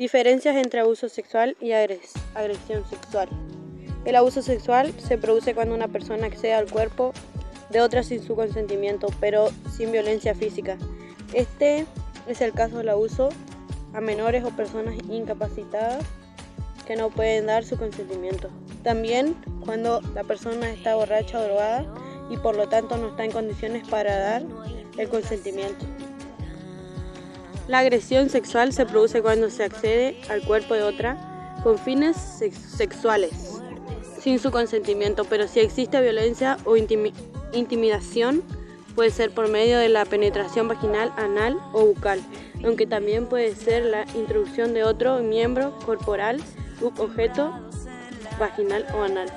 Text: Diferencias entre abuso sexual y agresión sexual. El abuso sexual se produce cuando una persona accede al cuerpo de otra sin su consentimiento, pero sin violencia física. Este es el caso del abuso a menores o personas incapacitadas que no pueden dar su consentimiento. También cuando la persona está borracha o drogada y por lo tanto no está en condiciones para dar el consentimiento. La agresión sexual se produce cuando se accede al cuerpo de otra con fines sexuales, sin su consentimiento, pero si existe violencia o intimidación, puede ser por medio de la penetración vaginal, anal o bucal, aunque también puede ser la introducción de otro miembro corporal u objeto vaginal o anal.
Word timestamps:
Diferencias 0.00 0.56
entre 0.56 0.80
abuso 0.80 1.10
sexual 1.10 1.58
y 1.60 1.72
agresión 1.72 2.88
sexual. 2.88 3.28
El 4.06 4.16
abuso 4.16 4.40
sexual 4.40 4.94
se 4.98 5.18
produce 5.18 5.54
cuando 5.54 5.74
una 5.74 5.88
persona 5.88 6.26
accede 6.26 6.54
al 6.54 6.70
cuerpo 6.70 7.12
de 7.68 7.82
otra 7.82 8.02
sin 8.02 8.22
su 8.22 8.34
consentimiento, 8.34 9.08
pero 9.20 9.50
sin 9.70 9.92
violencia 9.92 10.34
física. 10.34 10.78
Este 11.34 11.84
es 12.26 12.40
el 12.40 12.54
caso 12.54 12.78
del 12.78 12.88
abuso 12.88 13.28
a 13.92 14.00
menores 14.00 14.42
o 14.42 14.56
personas 14.56 14.94
incapacitadas 15.10 16.02
que 16.86 16.96
no 16.96 17.10
pueden 17.10 17.44
dar 17.44 17.62
su 17.62 17.76
consentimiento. 17.76 18.48
También 18.82 19.36
cuando 19.66 20.00
la 20.14 20.24
persona 20.24 20.70
está 20.70 20.94
borracha 20.94 21.40
o 21.40 21.44
drogada 21.44 21.84
y 22.30 22.38
por 22.38 22.56
lo 22.56 22.70
tanto 22.70 22.96
no 22.96 23.08
está 23.08 23.26
en 23.26 23.32
condiciones 23.32 23.86
para 23.86 24.18
dar 24.18 24.44
el 24.96 25.08
consentimiento. 25.10 25.84
La 27.68 27.78
agresión 27.78 28.30
sexual 28.30 28.72
se 28.72 28.86
produce 28.86 29.22
cuando 29.22 29.50
se 29.50 29.64
accede 29.64 30.20
al 30.28 30.42
cuerpo 30.42 30.74
de 30.74 30.82
otra 30.82 31.16
con 31.62 31.78
fines 31.78 32.16
sexuales, 32.16 33.60
sin 34.18 34.38
su 34.38 34.50
consentimiento, 34.50 35.24
pero 35.24 35.46
si 35.46 35.60
existe 35.60 36.00
violencia 36.00 36.56
o 36.64 36.76
intimidación, 36.76 38.42
puede 38.94 39.10
ser 39.10 39.30
por 39.30 39.48
medio 39.48 39.78
de 39.78 39.88
la 39.88 40.04
penetración 40.04 40.68
vaginal, 40.68 41.12
anal 41.16 41.58
o 41.72 41.86
bucal, 41.86 42.20
aunque 42.64 42.86
también 42.86 43.26
puede 43.26 43.54
ser 43.54 43.84
la 43.84 44.04
introducción 44.14 44.74
de 44.74 44.84
otro 44.84 45.18
miembro 45.20 45.78
corporal 45.86 46.40
u 46.80 46.86
objeto 47.00 47.52
vaginal 48.38 48.86
o 48.94 49.02
anal. 49.02 49.30